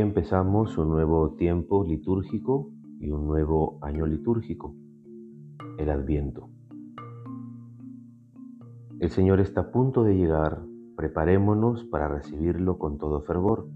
[0.00, 2.70] Empezamos un nuevo tiempo litúrgico
[3.00, 4.74] y un nuevo año litúrgico,
[5.76, 6.48] el Adviento.
[8.98, 10.62] El Señor está a punto de llegar,
[10.96, 13.68] preparémonos para recibirlo con todo fervor.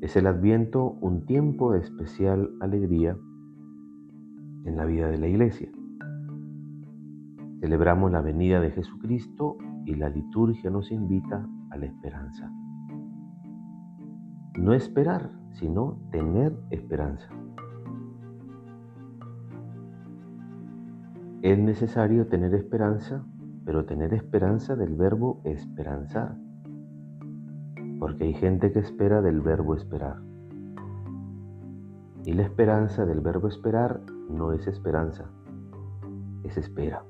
[0.00, 3.16] Es el Adviento un tiempo de especial alegría
[4.64, 5.70] en la vida de la Iglesia.
[7.60, 12.52] Celebramos la venida de Jesucristo y la liturgia nos invita a la esperanza.
[14.58, 17.30] No esperar, sino tener esperanza.
[21.42, 23.24] Es necesario tener esperanza,
[23.64, 26.36] pero tener esperanza del verbo esperanzar.
[28.00, 30.16] Porque hay gente que espera del verbo esperar.
[32.24, 35.30] Y la esperanza del verbo esperar no es esperanza,
[36.42, 37.04] es espera.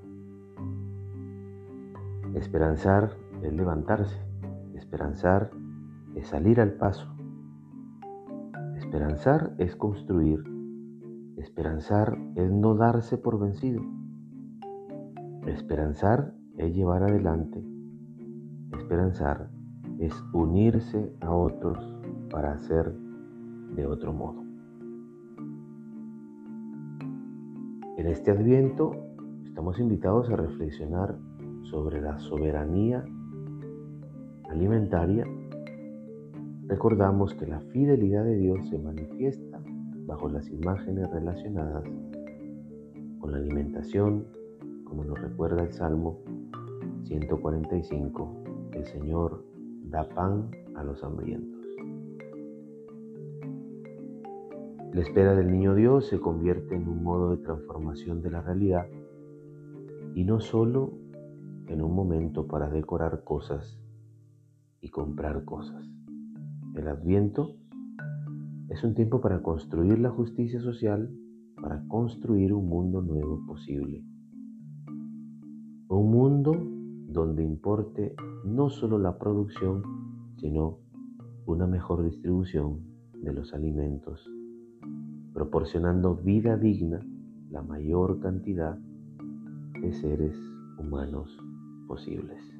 [2.34, 4.20] Esperanzar es levantarse,
[4.74, 5.50] esperanzar
[6.14, 7.17] es salir al paso,
[8.88, 10.42] Esperanzar es construir.
[11.36, 13.82] Esperanzar es no darse por vencido.
[15.46, 17.62] Esperanzar es llevar adelante.
[18.78, 19.50] Esperanzar
[19.98, 21.78] es unirse a otros
[22.30, 22.90] para hacer
[23.76, 24.42] de otro modo.
[27.98, 28.92] En este adviento
[29.44, 31.14] estamos invitados a reflexionar
[31.64, 33.04] sobre la soberanía
[34.48, 35.26] alimentaria
[36.68, 39.58] Recordamos que la fidelidad de Dios se manifiesta
[40.06, 41.82] bajo las imágenes relacionadas
[43.20, 44.26] con la alimentación,
[44.84, 46.20] como nos recuerda el Salmo
[47.04, 49.46] 145, el Señor
[49.84, 51.64] da pan a los hambrientos.
[54.92, 58.86] La espera del niño Dios se convierte en un modo de transformación de la realidad
[60.14, 60.92] y no solo
[61.66, 63.80] en un momento para decorar cosas
[64.82, 65.97] y comprar cosas.
[66.78, 67.56] El adviento
[68.68, 71.10] es un tiempo para construir la justicia social,
[71.60, 74.04] para construir un mundo nuevo posible.
[75.88, 76.52] Un mundo
[77.08, 78.14] donde importe
[78.44, 79.82] no solo la producción,
[80.36, 80.78] sino
[81.46, 82.78] una mejor distribución
[83.24, 84.30] de los alimentos,
[85.34, 87.04] proporcionando vida digna
[87.50, 88.78] la mayor cantidad
[89.80, 90.36] de seres
[90.78, 91.36] humanos
[91.88, 92.57] posibles.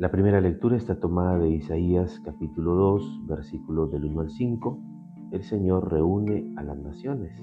[0.00, 4.78] La primera lectura está tomada de Isaías capítulo 2, versículos del 1 al 5.
[5.30, 7.38] El Señor reúne a las naciones.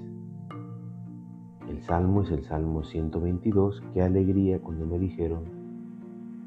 [1.68, 3.80] El salmo es el Salmo 122.
[3.94, 5.44] Qué alegría cuando me dijeron,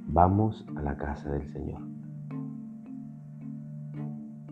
[0.07, 1.79] vamos a la casa del Señor.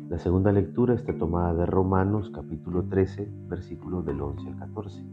[0.07, 5.03] La segunda lectura está tomada de Romanos capítulo 13, versículos del 11 al 14.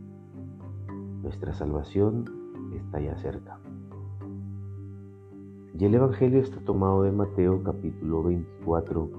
[1.25, 2.25] Nuestra salvación
[2.73, 3.59] está ya cerca.
[5.79, 9.11] Y el Evangelio está tomado de Mateo capítulo 24,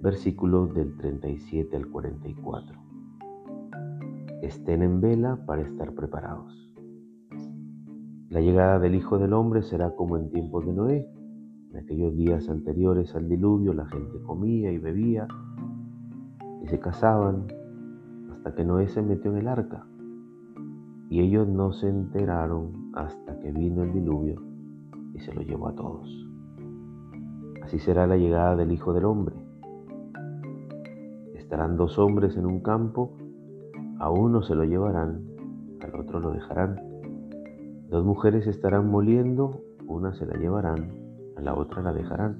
[0.00, 2.78] versículos del 37 al 44.
[4.42, 6.72] Estén en vela para estar preparados.
[8.28, 11.08] La llegada del Hijo del Hombre será como en tiempos de Noé.
[11.72, 15.26] En aquellos días anteriores al diluvio la gente comía y bebía
[16.62, 17.48] y se casaban
[18.30, 19.84] hasta que Noé se metió en el arca.
[21.10, 24.55] Y ellos no se enteraron hasta que vino el diluvio
[25.16, 26.08] y se lo llevó a todos.
[27.62, 29.34] Así será la llegada del Hijo del Hombre.
[31.34, 33.16] Estarán dos hombres en un campo,
[33.98, 35.24] a uno se lo llevarán,
[35.80, 36.80] al otro lo dejarán.
[37.88, 40.92] Dos mujeres estarán moliendo, una se la llevarán,
[41.36, 42.38] a la otra la dejarán.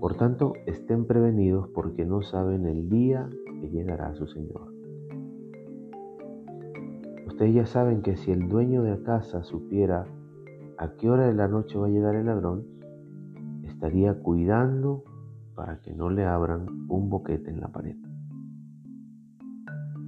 [0.00, 3.28] Por tanto, estén prevenidos porque no saben el día
[3.60, 4.72] que llegará su Señor.
[7.26, 10.06] Ustedes ya saben que si el dueño de la casa supiera
[10.78, 12.64] a qué hora de la noche va a llegar el ladrón,
[13.64, 15.04] estaría cuidando
[15.54, 17.96] para que no le abran un boquete en la pared.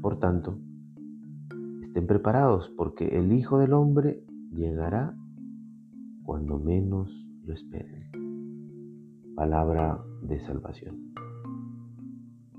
[0.02, 0.58] Por tanto,
[1.82, 5.16] estén preparados porque el Hijo del Hombre llegará
[6.24, 7.10] cuando menos
[7.44, 8.10] lo esperen.
[9.34, 11.12] Palabra de salvación.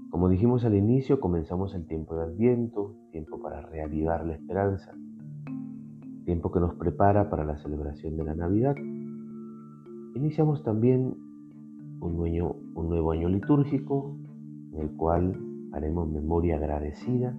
[0.10, 4.94] Como dijimos al inicio, comenzamos el tiempo de Adviento, tiempo para reavivar la esperanza
[6.26, 8.76] tiempo que nos prepara para la celebración de la Navidad.
[10.16, 11.16] Iniciamos también
[12.02, 14.16] un nuevo, un nuevo año litúrgico
[14.74, 15.38] en el cual
[15.74, 17.36] haremos memoria agradecida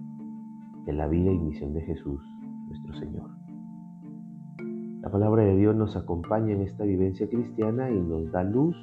[0.85, 2.21] de la vida y misión de Jesús,
[2.67, 3.29] nuestro Señor.
[5.01, 8.75] La palabra de Dios nos acompaña en esta vivencia cristiana y nos da luz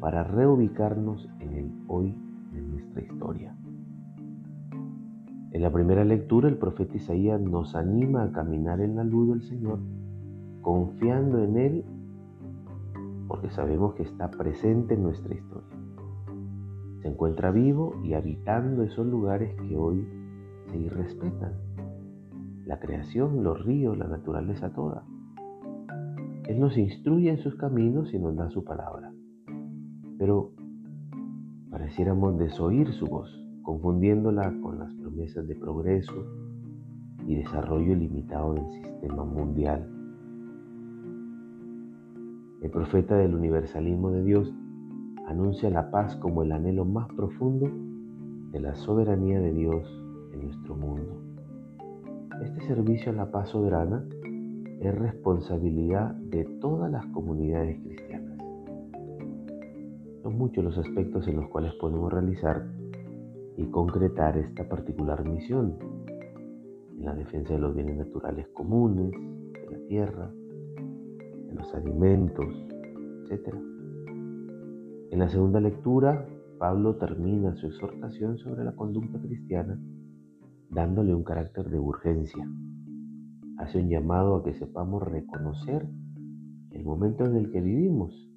[0.00, 2.14] para reubicarnos en el hoy
[2.52, 3.56] de nuestra historia.
[5.52, 9.42] En la primera lectura el profeta Isaías nos anima a caminar en la luz del
[9.42, 9.80] Señor,
[10.62, 11.84] confiando en Él
[13.28, 15.76] porque sabemos que está presente en nuestra historia.
[17.00, 20.06] Se encuentra vivo y habitando esos lugares que hoy
[20.70, 21.52] se irrespetan.
[22.66, 25.04] La creación, los ríos, la naturaleza toda.
[26.46, 29.12] Él nos instruye en sus caminos y nos da su palabra.
[30.18, 30.52] Pero
[31.70, 36.26] pareciéramos desoír su voz, confundiéndola con las promesas de progreso
[37.26, 39.88] y desarrollo ilimitado del sistema mundial.
[42.60, 44.52] El profeta del universalismo de Dios
[45.26, 47.70] anuncia la paz como el anhelo más profundo
[48.52, 51.22] de la soberanía de Dios en nuestro mundo.
[52.42, 54.04] Este servicio a la paz soberana
[54.80, 58.38] es responsabilidad de todas las comunidades cristianas.
[60.22, 62.64] Son muchos los aspectos en los cuales podemos realizar
[63.56, 65.76] y concretar esta particular misión
[66.98, 70.30] en la defensa de los bienes naturales comunes, de la tierra,
[71.48, 72.46] de los alimentos,
[73.28, 73.54] etc.
[75.10, 76.26] En la segunda lectura,
[76.58, 79.78] Pablo termina su exhortación sobre la conducta cristiana
[80.70, 82.48] dándole un carácter de urgencia.
[83.58, 85.86] Hace un llamado a que sepamos reconocer
[86.70, 88.30] el momento en el que vivimos.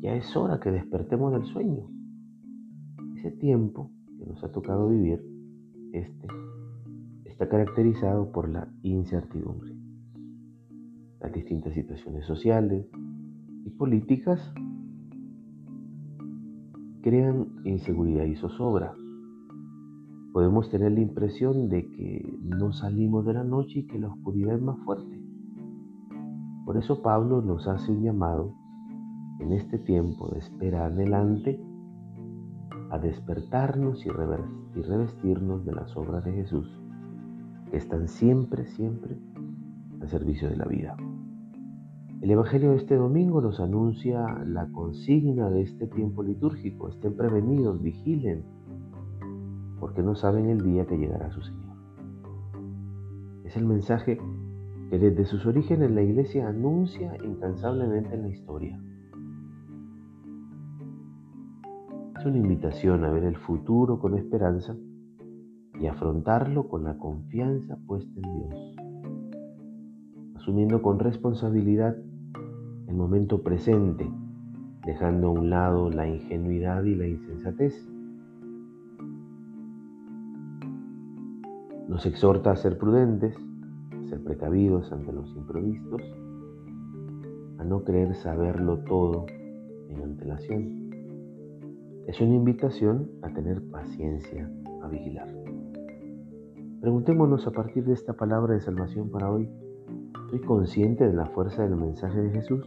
[0.00, 1.88] Ya es hora que despertemos del sueño.
[3.16, 5.22] Ese tiempo que nos ha tocado vivir,
[5.92, 6.28] este,
[7.24, 9.74] está caracterizado por la incertidumbre.
[11.20, 12.86] Las distintas situaciones sociales
[13.64, 14.52] y políticas
[17.02, 18.94] crean inseguridad y zozobra.
[20.32, 24.56] Podemos tener la impresión de que no salimos de la noche y que la oscuridad
[24.56, 25.18] es más fuerte.
[26.64, 28.54] Por eso Pablo nos hace un llamado
[29.40, 31.60] en este tiempo de espera adelante
[32.90, 36.80] a despertarnos y revestirnos de las obras de Jesús,
[37.70, 39.16] que están siempre, siempre
[40.00, 40.96] al servicio de la vida.
[42.20, 46.88] El Evangelio de este domingo nos anuncia la consigna de este tiempo litúrgico.
[46.88, 48.42] Estén prevenidos, vigilen,
[49.78, 51.76] porque no saben el día que llegará su Señor.
[53.44, 54.18] Es el mensaje
[54.90, 58.80] que desde sus orígenes la Iglesia anuncia incansablemente en la historia.
[62.18, 64.74] Es una invitación a ver el futuro con esperanza
[65.80, 68.76] y afrontarlo con la confianza puesta en Dios,
[70.34, 71.96] asumiendo con responsabilidad
[72.88, 74.10] el momento presente,
[74.84, 77.88] dejando a un lado la ingenuidad y la insensatez.
[81.86, 83.36] Nos exhorta a ser prudentes,
[83.92, 86.02] a ser precavidos ante los imprevistos,
[87.58, 89.26] a no creer saberlo todo
[89.88, 90.77] en antelación.
[92.08, 94.50] Es una invitación a tener paciencia,
[94.82, 95.28] a vigilar.
[96.80, 99.46] Preguntémonos a partir de esta palabra de salvación para hoy,
[100.30, 102.64] ¿soy consciente de la fuerza del mensaje de Jesús?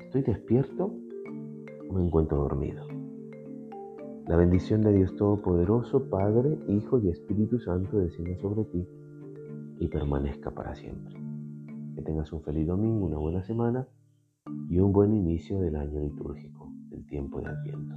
[0.00, 0.92] ¿Estoy despierto
[1.88, 2.84] o me encuentro dormido?
[4.26, 8.88] La bendición de Dios Todopoderoso, Padre, Hijo y Espíritu Santo descienda sobre ti
[9.78, 11.14] y permanezca para siempre.
[11.94, 13.86] Que tengas un feliz domingo, una buena semana
[14.68, 16.63] y un buen inicio del año litúrgico,
[16.94, 17.96] del tiempo de Adviento.